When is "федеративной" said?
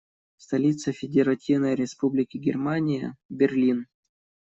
0.93-1.75